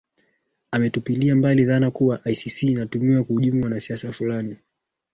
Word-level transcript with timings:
ametupilia 0.71 1.35
mbali 1.35 1.65
dhana 1.65 1.91
kuwa 1.91 2.21
icc 2.29 2.63
inatumiwa 2.63 3.23
kuhujumu 3.23 3.63
wanasiasa 3.63 4.11
fulani 4.13 4.57